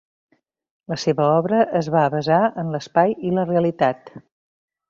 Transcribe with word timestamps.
La 0.93 0.97
seva 1.03 1.27
obra 1.33 1.59
es 1.81 1.91
va 1.97 2.05
basar 2.15 2.41
en 2.65 2.75
l'espai 2.77 3.17
i 3.31 3.37
la 3.39 3.47
realitat. 3.55 4.15